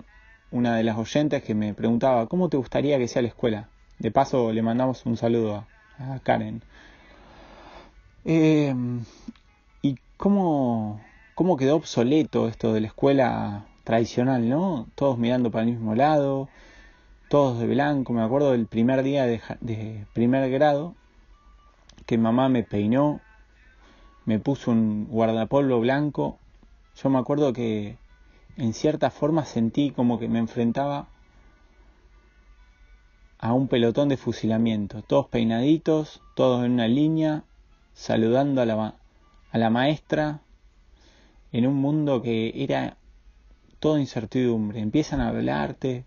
una 0.52 0.76
de 0.76 0.84
las 0.84 0.96
oyentes 0.96 1.42
que 1.42 1.56
me 1.56 1.74
preguntaba, 1.74 2.26
¿cómo 2.28 2.48
te 2.48 2.56
gustaría 2.56 2.96
que 2.96 3.08
sea 3.08 3.20
la 3.20 3.28
escuela? 3.28 3.68
De 3.98 4.12
paso 4.12 4.52
le 4.52 4.62
mandamos 4.62 5.04
un 5.06 5.16
saludo 5.16 5.66
a, 5.98 6.18
Karen. 6.22 6.62
Eh, 8.24 8.72
¿Y 9.82 9.96
cómo, 10.16 11.00
cómo 11.34 11.56
quedó 11.56 11.74
obsoleto 11.74 12.46
esto 12.46 12.72
de 12.72 12.80
la 12.80 12.86
escuela 12.86 13.66
tradicional, 13.82 14.48
no? 14.48 14.86
Todos 14.94 15.18
mirando 15.18 15.50
para 15.50 15.64
el 15.64 15.72
mismo 15.72 15.96
lado, 15.96 16.48
todos 17.28 17.58
de 17.58 17.66
blanco. 17.66 18.12
Me 18.12 18.22
acuerdo 18.22 18.52
del 18.52 18.66
primer 18.66 19.02
día 19.02 19.26
de, 19.26 20.06
primer 20.12 20.48
grado 20.50 20.94
que 22.06 22.18
mamá 22.18 22.48
me 22.48 22.62
peinó, 22.62 23.20
me 24.26 24.38
puso 24.38 24.70
un 24.70 25.06
guardapolvo 25.08 25.80
blanco. 25.80 26.38
Yo 27.02 27.10
me 27.10 27.18
acuerdo 27.18 27.52
que 27.52 27.96
en 28.58 28.74
cierta 28.74 29.10
forma 29.10 29.44
sentí 29.44 29.90
como 29.90 30.18
que 30.18 30.28
me 30.28 30.38
enfrentaba 30.38 31.08
a 33.38 33.52
un 33.52 33.68
pelotón 33.68 34.08
de 34.08 34.16
fusilamiento, 34.16 35.02
todos 35.02 35.28
peinaditos, 35.28 36.20
todos 36.34 36.64
en 36.64 36.72
una 36.72 36.88
línea, 36.88 37.44
saludando 37.94 38.60
a 38.60 38.66
la, 38.66 38.94
a 39.52 39.58
la 39.58 39.70
maestra, 39.70 40.42
en 41.52 41.66
un 41.66 41.76
mundo 41.76 42.20
que 42.20 42.52
era 42.56 42.96
todo 43.78 43.98
incertidumbre. 43.98 44.80
Empiezan 44.80 45.20
a 45.20 45.28
hablarte, 45.28 46.04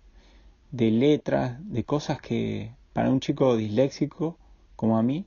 de 0.71 0.91
letras, 0.91 1.57
de 1.61 1.83
cosas 1.83 2.21
que 2.21 2.71
para 2.93 3.09
un 3.09 3.19
chico 3.19 3.55
disléxico 3.57 4.37
como 4.75 4.97
a 4.97 5.03
mí 5.03 5.25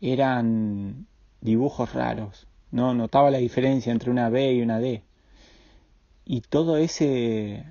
eran 0.00 1.06
dibujos 1.40 1.92
raros. 1.92 2.46
No 2.70 2.94
notaba 2.94 3.30
la 3.30 3.38
diferencia 3.38 3.92
entre 3.92 4.10
una 4.10 4.28
B 4.28 4.54
y 4.54 4.62
una 4.62 4.78
D. 4.78 5.02
Y 6.26 6.40
todo 6.40 6.76
ese 6.76 7.64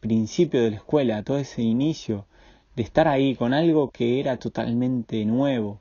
principio 0.00 0.62
de 0.62 0.70
la 0.70 0.76
escuela, 0.76 1.22
todo 1.22 1.38
ese 1.38 1.62
inicio 1.62 2.26
de 2.76 2.82
estar 2.82 3.08
ahí 3.08 3.34
con 3.34 3.52
algo 3.54 3.90
que 3.90 4.20
era 4.20 4.38
totalmente 4.38 5.24
nuevo, 5.26 5.80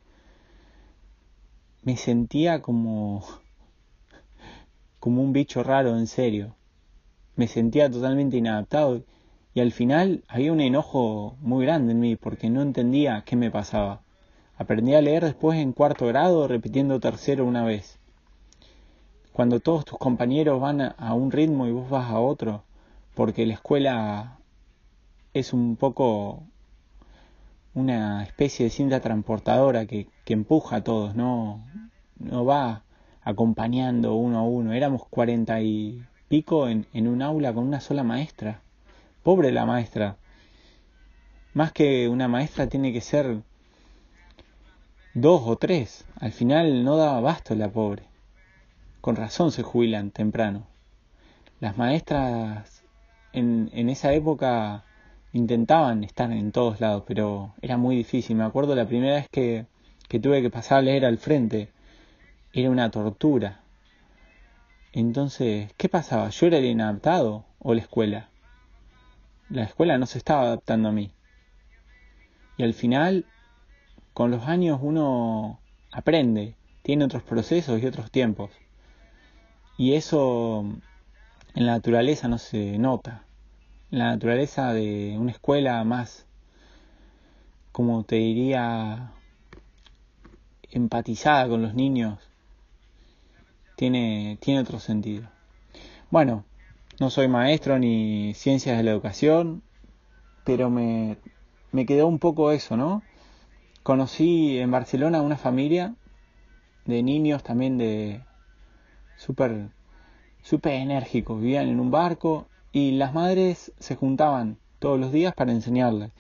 me 1.84 1.96
sentía 1.98 2.62
como 2.62 3.24
como 5.00 5.24
un 5.24 5.32
bicho 5.34 5.64
raro 5.64 5.98
en 5.98 6.08
serio. 6.08 6.56
Me 7.36 7.48
sentía 7.48 7.90
totalmente 7.90 8.38
inadaptado 8.38 9.04
y 9.54 9.62
al 9.62 9.72
final 9.72 10.24
había 10.28 10.52
un 10.52 10.62
enojo 10.62 11.38
muy 11.42 11.66
grande 11.66 11.94
en 11.94 12.00
mí 12.00 12.16
porque 12.16 12.50
no 12.50 12.62
entendía 12.62 13.24
qué 13.26 13.36
me 13.38 13.52
pasaba. 13.52 14.02
Aprendí 14.58 14.94
a 14.94 15.02
leer 15.02 15.24
después 15.24 15.58
en 15.58 15.72
cuarto 15.72 16.06
grado 16.08 16.48
repitiendo 16.48 17.00
tercero 17.00 17.46
una 17.46 17.64
vez. 17.64 17.99
Cuando 19.40 19.62
todos 19.62 19.86
tus 19.86 19.98
compañeros 19.98 20.60
van 20.60 20.82
a 20.82 21.14
un 21.14 21.32
ritmo 21.32 21.66
y 21.66 21.72
vos 21.72 21.90
vas 21.90 22.12
a 22.12 22.20
otro, 22.20 22.66
porque 23.16 23.46
la 23.46 23.54
escuela 23.54 24.38
es 25.34 25.54
un 25.54 25.78
poco 25.78 26.44
una 27.74 28.22
especie 28.22 28.66
de 28.66 28.70
cinta 28.70 29.00
transportadora 29.00 29.86
que, 29.86 30.10
empuja 30.26 30.76
a 30.76 30.84
todos, 30.84 31.16
no, 31.16 31.66
no 32.18 32.44
va 32.44 32.84
acompañando 33.22 34.14
uno 34.16 34.40
a 34.40 34.44
uno. 34.44 34.74
Éramos 34.74 35.08
cuarenta 35.08 35.62
y 35.62 36.04
pico 36.28 36.68
en, 36.68 36.86
en 36.92 37.08
un 37.08 37.22
aula 37.22 37.54
con 37.54 37.64
una 37.64 37.80
sola 37.80 38.04
maestra. 38.04 38.60
Pobre 39.24 39.54
la 39.54 39.66
maestra. 39.66 40.18
Más 41.54 41.72
que 41.72 42.10
una 42.10 42.28
maestra 42.28 42.68
tiene 42.68 42.92
que 42.92 43.00
ser 43.00 43.42
dos 45.14 45.44
o 45.46 45.56
tres. 45.56 46.04
Al 46.20 46.34
final 46.34 46.84
no 46.84 46.98
daba 46.98 47.22
basto 47.22 47.56
la 47.56 47.72
pobre. 47.72 48.09
Con 49.02 49.16
razón 49.16 49.52
se 49.52 49.64
jubilan 49.64 50.12
temprano. 50.12 50.68
Las 51.60 51.78
maestras 51.78 52.84
en, 53.34 53.70
en 53.74 53.90
esa 53.90 54.14
época 54.14 54.86
intentaban 55.34 56.04
estar 56.04 56.32
en 56.32 56.52
todos 56.52 56.82
lados, 56.82 57.04
pero 57.08 57.54
era 57.62 57.78
muy 57.78 57.96
difícil. 57.96 58.36
Me 58.36 58.44
acuerdo 58.44 58.76
la 58.76 58.88
primera 58.88 59.16
vez 59.16 59.28
que 59.30 59.68
que 60.10 60.20
tuve 60.20 60.42
que 60.42 60.50
pasar 60.50 60.80
a 60.80 60.82
leer 60.82 61.06
al 61.06 61.20
frente. 61.20 61.70
Era 62.52 62.72
una 62.72 62.90
tortura. 62.90 63.62
Entonces, 64.92 65.72
¿qué 65.78 65.88
pasaba? 65.88 66.30
¿Yo 66.30 66.48
era 66.48 66.58
el 66.58 66.66
inadaptado 66.66 67.46
o 67.60 67.76
la 67.76 67.82
escuela? 67.82 68.30
La 69.50 69.64
escuela 69.64 70.00
no 70.00 70.08
se 70.08 70.18
estaba 70.18 70.42
adaptando 70.42 70.90
a 70.90 70.92
mí. 70.92 71.12
Y 72.58 72.64
al 72.64 72.74
final, 72.74 73.26
con 74.14 74.32
los 74.32 74.48
años 74.48 74.80
uno 74.82 75.60
aprende, 75.92 76.56
tiene 76.82 77.06
otros 77.06 77.22
procesos 77.22 77.82
y 77.82 77.86
otros 77.86 78.10
tiempos. 78.10 78.50
Y 79.80 79.94
eso 79.94 80.66
en 81.56 81.66
la 81.66 81.72
naturaleza 81.72 82.28
no 82.28 82.38
se 82.38 82.78
nota. 82.78 83.24
La 83.92 84.08
naturaleza 84.08 84.74
de 84.74 85.16
una 85.18 85.32
escuela 85.32 85.82
más, 85.86 86.26
como 87.72 88.04
te 88.04 88.18
diría, 88.18 89.14
empatizada 90.70 91.48
con 91.48 91.62
los 91.62 91.76
niños, 91.76 92.20
tiene, 93.78 94.38
tiene 94.42 94.60
otro 94.60 94.82
sentido. 94.82 95.30
Bueno, 96.12 96.44
no 97.00 97.10
soy 97.10 97.30
maestro 97.30 97.80
ni 97.80 98.34
ciencias 98.34 98.76
de 98.76 98.84
la 98.84 98.92
educación, 98.92 99.64
pero 100.44 100.70
me, 100.70 101.16
me 101.72 101.86
quedó 101.86 102.08
un 102.08 102.20
poco 102.20 102.52
eso, 102.52 102.76
¿no? 102.76 103.02
Conocí 103.84 104.60
en 104.60 104.72
Barcelona 104.72 105.22
una 105.22 105.38
familia 105.38 105.96
de 106.84 107.02
niños 107.02 107.44
también 107.44 107.78
de 107.78 108.26
súper 109.20 109.70
súper 110.42 110.74
enérgicos, 110.74 111.40
vivían 111.40 111.68
en 111.68 111.80
un 111.80 111.92
barco 111.92 112.48
y 112.72 112.92
las 112.92 113.14
madres 113.14 113.72
se 113.78 113.96
juntaban 113.96 114.58
todos 114.80 115.00
los 115.00 115.12
días 115.12 115.34
para 115.36 115.52
enseñarles, 115.52 116.12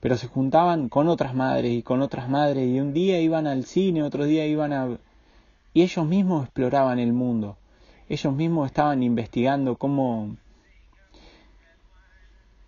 pero 0.00 0.16
se 0.16 0.26
juntaban 0.26 0.88
con 0.88 1.08
otras 1.08 1.34
madres 1.34 1.72
y 1.72 1.82
con 1.82 2.02
otras 2.02 2.28
madres 2.28 2.68
y 2.68 2.80
un 2.80 2.92
día 2.92 3.20
iban 3.20 3.46
al 3.46 3.64
cine, 3.64 4.02
otro 4.02 4.24
día 4.24 4.46
iban 4.46 4.72
a... 4.72 4.98
y 5.72 5.82
ellos 5.82 6.06
mismos 6.06 6.44
exploraban 6.44 6.98
el 6.98 7.12
mundo, 7.12 7.56
ellos 8.08 8.34
mismos 8.34 8.66
estaban 8.66 9.02
investigando 9.02 9.76
cómo 9.76 10.36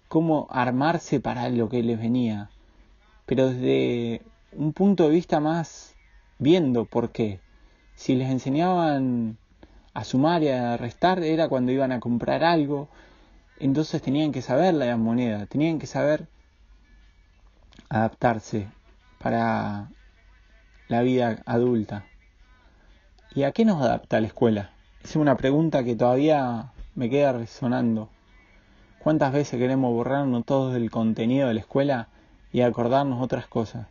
cómo 0.09 0.47
armarse 0.51 1.19
para 1.19 1.49
lo 1.49 1.69
que 1.69 1.83
les 1.83 1.99
venía, 1.99 2.51
pero 3.27 3.49
desde 3.51 4.23
un 4.53 4.73
punto 4.73 5.05
de 5.05 5.11
vista 5.11 5.41
más 5.41 5.97
viendo 6.39 6.85
por 6.85 7.11
qué. 7.11 7.41
Si 7.97 8.15
les 8.15 8.31
enseñaban 8.31 9.39
a 9.95 10.05
sumar 10.05 10.43
y 10.43 10.49
a 10.49 10.77
restar 10.77 11.23
era 11.23 11.49
cuando 11.49 11.73
iban 11.73 11.93
a 11.93 12.01
comprar 12.01 12.45
algo, 12.45 12.89
entonces 13.59 14.03
tenían 14.03 14.33
que 14.33 14.43
saber 14.43 14.75
la 14.75 14.97
moneda, 14.97 15.47
tenían 15.47 15.79
que 15.79 15.87
saber 15.87 16.27
adaptarse 17.89 18.69
para 19.19 19.89
la 20.89 21.03
vida 21.03 21.43
adulta. 21.47 22.05
¿Y 23.35 23.45
a 23.45 23.53
qué 23.53 23.65
nos 23.65 23.81
adapta 23.81 24.21
la 24.21 24.27
escuela? 24.27 24.71
Es 25.03 25.17
una 25.17 25.37
pregunta 25.37 25.85
que 25.85 25.97
todavía 25.97 26.73
me 26.95 27.09
queda 27.09 27.33
resonando. 27.33 28.09
¿Cuántas 28.99 29.33
veces 29.33 29.59
queremos 29.59 29.93
borrarnos 29.93 30.45
todo 30.45 30.73
del 30.73 30.91
contenido 30.91 31.49
de 31.49 31.55
la 31.55 31.61
escuela 31.61 32.09
y 32.53 32.63
acordarnos 32.63 33.23
otras 33.23 33.47
cosas? 33.47 33.87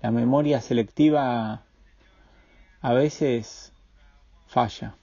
La 0.00 0.10
memoria 0.10 0.60
selectiva 0.60 1.62
a 2.80 2.92
veces 2.92 3.72
falla. 4.46 4.94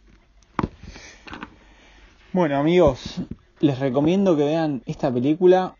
Bueno 2.34 2.58
amigos, 2.58 3.22
les 3.60 3.78
recomiendo 3.78 4.36
que 4.36 4.44
vean 4.44 4.82
esta 4.88 5.14
película. 5.14 5.76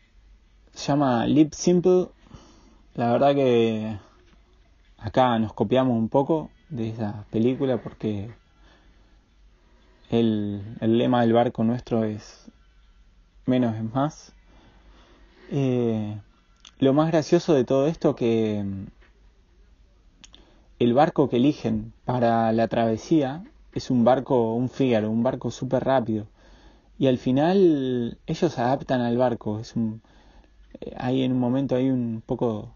Se 0.72 0.90
llama 0.90 1.26
Lip 1.26 1.52
Simple. 1.52 2.10
La 2.94 3.12
verdad 3.12 3.34
que 3.34 3.98
acá 5.00 5.40
nos 5.40 5.54
copiamos 5.54 5.98
un 5.98 6.10
poco 6.10 6.52
de 6.70 6.90
esa 6.90 7.26
película 7.32 7.82
porque 7.82 8.30
el, 10.12 10.62
el 10.80 11.00
lema 11.00 11.22
del 11.22 11.34
barco 11.34 11.64
nuestro 11.64 12.04
es 12.04 12.52
menos 13.48 13.76
es 13.76 13.92
más. 13.92 14.34
Eh, 15.50 16.16
lo 16.78 16.94
más 16.94 17.08
gracioso 17.08 17.56
de 17.56 17.64
todo 17.66 17.88
esto 17.88 18.16
que 18.16 18.64
el 20.78 20.94
barco 20.94 21.30
que 21.30 21.38
eligen 21.38 21.94
para 22.06 22.52
la 22.52 22.68
travesía 22.68 23.44
es 23.74 23.90
un 23.90 24.04
barco, 24.04 24.54
un 24.54 24.70
Fígaro, 24.70 25.10
un 25.10 25.24
barco 25.24 25.50
súper 25.50 25.84
rápido. 25.84 26.28
Y 27.04 27.08
al 27.08 27.18
final 27.18 28.18
ellos 28.28 28.54
se 28.54 28.62
adaptan 28.62 29.02
al 29.02 29.18
barco. 29.18 29.60
Es 29.60 29.76
un, 29.76 30.02
eh, 30.80 30.94
ahí 30.96 31.24
en 31.24 31.34
un 31.34 31.40
momento 31.40 31.76
hay 31.76 31.90
un 31.90 32.24
poco... 32.26 32.76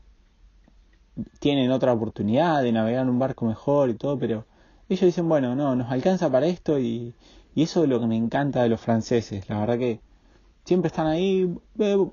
Tienen 1.39 1.71
otra 1.71 1.93
oportunidad 1.93 2.61
de 2.61 2.73
navegar 2.73 3.09
un 3.09 3.19
barco 3.19 3.45
mejor 3.45 3.89
y 3.89 3.93
todo, 3.93 4.19
pero 4.19 4.45
ellos 4.89 5.05
dicen, 5.05 5.29
bueno, 5.29 5.55
no, 5.55 5.77
nos 5.77 5.89
alcanza 5.89 6.29
para 6.29 6.45
esto 6.47 6.77
y, 6.77 7.13
eso 7.55 7.83
es 7.83 7.89
lo 7.89 8.01
que 8.01 8.07
me 8.07 8.17
encanta 8.17 8.61
de 8.63 8.67
los 8.67 8.81
franceses. 8.81 9.47
La 9.47 9.61
verdad 9.61 9.77
que 9.77 10.01
siempre 10.65 10.87
están 10.87 11.07
ahí, 11.07 11.57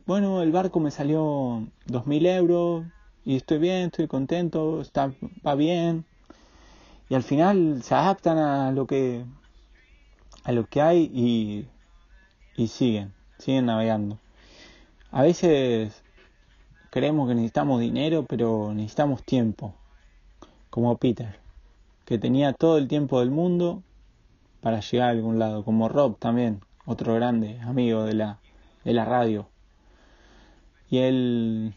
bueno, 0.06 0.40
el 0.40 0.52
barco 0.52 0.78
me 0.78 0.92
salió 0.92 1.66
dos 1.86 2.06
mil 2.06 2.26
euros 2.26 2.84
y 3.24 3.34
estoy 3.34 3.58
bien, 3.58 3.86
estoy 3.86 4.06
contento, 4.06 4.80
está, 4.82 5.12
va 5.44 5.56
bien. 5.56 6.04
Y 7.08 7.16
al 7.16 7.24
final 7.24 7.82
se 7.82 7.96
adaptan 7.96 8.38
a 8.38 8.70
lo 8.70 8.86
que 8.86 9.24
a 10.44 10.52
lo 10.52 10.66
que 10.66 10.80
hay 10.80 11.10
y, 11.12 11.66
y 12.56 12.68
siguen, 12.68 13.12
siguen 13.38 13.66
navegando. 13.66 14.18
A 15.10 15.22
veces 15.22 16.02
creemos 16.90 17.28
que 17.28 17.34
necesitamos 17.34 17.80
dinero, 17.80 18.24
pero 18.26 18.72
necesitamos 18.74 19.22
tiempo, 19.24 19.74
como 20.70 20.96
Peter, 20.98 21.38
que 22.04 22.18
tenía 22.18 22.52
todo 22.52 22.78
el 22.78 22.88
tiempo 22.88 23.20
del 23.20 23.30
mundo 23.30 23.82
para 24.60 24.80
llegar 24.80 25.08
a 25.08 25.12
algún 25.12 25.38
lado, 25.38 25.64
como 25.64 25.88
Rob 25.88 26.18
también, 26.18 26.60
otro 26.86 27.14
grande 27.14 27.60
amigo 27.62 28.04
de 28.04 28.14
la 28.14 28.38
de 28.84 28.92
la 28.92 29.04
radio. 29.04 29.48
Y 30.90 30.98
el 30.98 31.74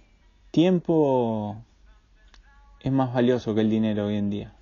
tiempo 0.51 1.57
es 2.81 2.91
más 2.91 3.13
valioso 3.13 3.55
que 3.55 3.61
el 3.61 3.69
dinero 3.69 4.07
hoy 4.07 4.17
en 4.17 4.29
día. 4.29 4.53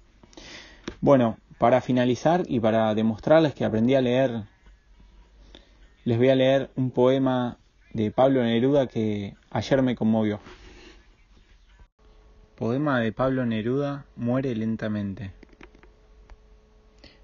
Bueno, 1.01 1.37
para 1.57 1.81
finalizar 1.81 2.43
y 2.47 2.59
para 2.59 2.93
demostrarles 2.95 3.53
que 3.53 3.65
aprendí 3.65 3.95
a 3.95 4.01
leer, 4.01 4.43
les 6.05 6.17
voy 6.17 6.29
a 6.29 6.35
leer 6.35 6.69
un 6.75 6.91
poema 6.91 7.57
de 7.93 8.11
Pablo 8.11 8.41
Neruda 8.43 8.87
que 8.87 9.35
ayer 9.49 9.81
me 9.81 9.95
conmovió. 9.95 10.39
Poema 12.55 13.01
de 13.01 13.11
Pablo 13.11 13.45
Neruda 13.45 14.05
Muere 14.15 14.55
lentamente. 14.55 15.31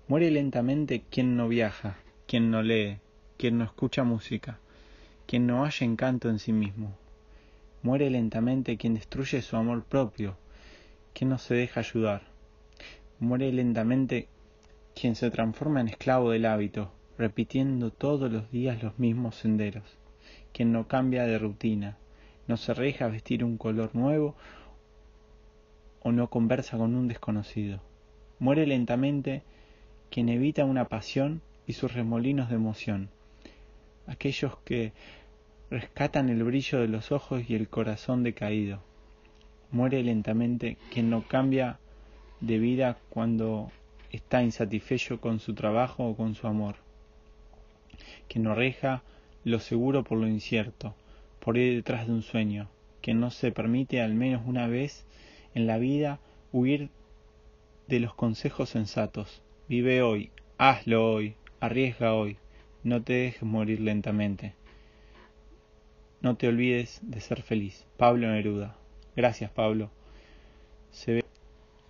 Muere 0.10 0.30
lentamente 0.30 1.04
quien 1.10 1.38
no 1.38 1.48
viaja, 1.48 1.96
quien 2.28 2.52
no 2.52 2.62
lee, 2.62 2.98
quien 3.38 3.58
no 3.58 3.64
escucha 3.64 4.04
música 4.04 4.60
quien 5.32 5.48
no 5.48 5.64
haya 5.64 5.86
encanto 5.86 6.30
en 6.30 6.40
sí 6.40 6.52
mismo. 6.52 6.94
Muere 7.84 8.10
lentamente 8.10 8.76
quien 8.76 8.96
destruye 8.96 9.42
su 9.42 9.56
amor 9.56 9.86
propio, 9.86 10.36
quien 11.14 11.30
no 11.30 11.38
se 11.38 11.56
deja 11.56 11.80
ayudar. 11.80 12.24
Muere 13.18 13.50
lentamente 13.54 14.28
quien 14.94 15.16
se 15.16 15.32
transforma 15.32 15.80
en 15.80 15.88
esclavo 15.88 16.32
del 16.32 16.46
hábito, 16.48 16.92
repitiendo 17.22 17.92
todos 17.92 18.32
los 18.32 18.50
días 18.50 18.82
los 18.82 18.98
mismos 18.98 19.36
senderos, 19.36 19.84
quien 20.52 20.72
no 20.72 20.88
cambia 20.88 21.28
de 21.28 21.38
rutina, 21.38 22.00
no 22.48 22.58
se 22.58 22.74
deja 22.74 23.10
vestir 23.10 23.44
un 23.44 23.58
color 23.60 23.92
nuevo 23.94 24.36
o 26.02 26.12
no 26.12 26.32
conversa 26.32 26.80
con 26.80 26.96
un 26.96 27.08
desconocido. 27.08 27.80
Muere 28.40 28.66
lentamente 28.66 29.44
quien 30.10 30.30
evita 30.30 30.66
una 30.66 30.86
pasión 30.86 31.44
y 31.68 31.74
sus 31.74 31.94
remolinos 31.94 32.50
de 32.50 32.56
emoción, 32.56 33.10
aquellos 34.08 34.58
que 34.66 34.92
rescatan 35.70 36.28
el 36.30 36.44
brillo 36.44 36.80
de 36.80 36.88
los 36.88 37.12
ojos 37.12 37.48
y 37.48 37.54
el 37.54 37.70
corazón 37.70 38.24
decaído. 38.24 38.82
Muere 39.70 40.02
lentamente 40.02 40.80
quien 40.92 41.12
no 41.12 41.22
cambia 41.28 41.78
de 42.40 42.58
vida 42.58 42.98
cuando 43.12 43.72
está 44.12 44.42
insatisfecho 44.42 45.22
con 45.22 45.40
su 45.40 45.54
trabajo 45.54 46.08
o 46.08 46.18
con 46.18 46.34
su 46.34 46.48
amor, 46.48 46.78
quien 48.28 48.44
no 48.44 48.56
reja 48.56 49.04
lo 49.44 49.60
seguro 49.60 50.04
por 50.04 50.18
lo 50.18 50.28
incierto, 50.28 50.96
por 51.40 51.58
ir 51.58 51.76
detrás 51.76 52.08
de 52.08 52.14
un 52.14 52.22
sueño, 52.22 52.70
que 53.02 53.14
no 53.14 53.32
se 53.32 53.52
permite 53.52 54.02
al 54.02 54.14
menos 54.14 54.44
una 54.46 54.68
vez 54.68 55.06
en 55.54 55.68
la 55.68 55.78
vida 55.78 56.20
huir 56.52 56.90
de 57.88 58.00
los 58.00 58.14
consejos 58.14 58.70
sensatos. 58.70 59.42
Vive 59.68 60.02
hoy, 60.02 60.32
hazlo 60.58 61.12
hoy, 61.12 61.36
arriesga 61.60 62.14
hoy, 62.14 62.38
no 62.84 63.02
te 63.02 63.14
dejes 63.14 63.44
morir 63.44 63.80
lentamente. 63.80 64.54
No 66.22 66.38
te 66.38 66.48
olvides 66.48 67.00
de 67.02 67.20
ser 67.20 67.42
feliz. 67.42 67.88
Pablo 67.98 68.28
Neruda. 68.28 68.76
Gracias, 69.16 69.50
Pablo. 69.52 69.90
Se 70.92 71.14
ve... 71.14 71.26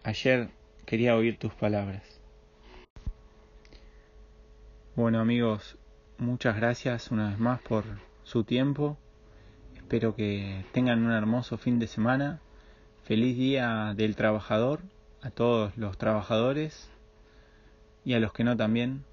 Ayer 0.03 0.49
quería 0.85 1.15
oír 1.15 1.37
tus 1.37 1.53
palabras. 1.53 2.21
Bueno 4.95 5.19
amigos, 5.19 5.77
muchas 6.21 6.55
gracias 6.55 7.09
una 7.11 7.29
vez 7.29 7.39
más 7.39 7.59
por 7.61 7.83
su 8.23 8.43
tiempo. 8.43 8.97
Espero 9.75 10.15
que 10.15 10.63
tengan 10.71 11.03
un 11.03 11.11
hermoso 11.11 11.57
fin 11.57 11.79
de 11.79 11.87
semana. 11.87 12.39
Feliz 13.03 13.35
Día 13.35 13.93
del 13.95 14.15
Trabajador 14.15 14.81
a 15.23 15.31
todos 15.31 15.75
los 15.77 15.97
trabajadores 15.97 16.89
y 18.05 18.13
a 18.13 18.19
los 18.19 18.33
que 18.33 18.43
no 18.43 18.55
también. 18.55 19.03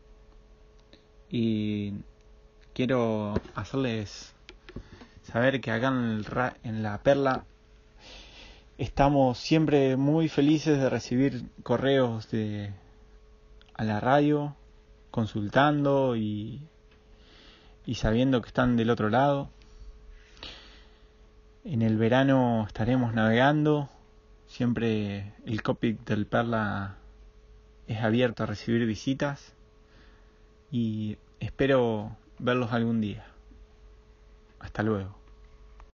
Y 1.30 1.94
quiero 2.74 3.34
hacerles 3.54 4.34
saber 5.22 5.62
que 5.62 5.70
acá 5.70 5.88
en, 5.88 6.22
en 6.62 6.82
la 6.82 7.02
Perla 7.02 7.44
estamos 8.76 9.38
siempre 9.38 9.96
muy 9.96 10.28
felices 10.28 10.78
de 10.78 10.90
recibir 10.90 11.46
correos 11.62 12.30
de 12.30 12.72
a 13.74 13.84
la 13.84 13.98
radio 13.98 14.56
consultando 15.10 16.14
y, 16.14 16.62
y 17.88 17.94
sabiendo 17.94 18.42
que 18.42 18.48
están 18.48 18.77
del 18.77 18.90
otro 18.90 19.09
lado. 19.09 19.48
En 21.64 21.81
el 21.81 21.96
verano 21.96 22.66
estaremos 22.66 23.14
navegando. 23.14 23.88
Siempre 24.46 25.33
el 25.46 25.62
cockpit 25.62 26.07
del 26.07 26.27
Perla 26.27 26.96
es 27.87 28.03
abierto 28.03 28.42
a 28.42 28.46
recibir 28.46 28.85
visitas 28.85 29.55
y 30.70 31.16
espero 31.40 32.14
verlos 32.38 32.72
algún 32.72 33.01
día. 33.01 33.24
Hasta 34.59 34.83
luego. 34.83 35.17